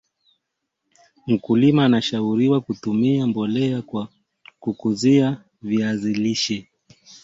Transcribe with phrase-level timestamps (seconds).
[1.27, 4.07] mkulima anashauriwa kutumia mbolea kwa
[4.59, 6.67] kukuza wa viazi lishe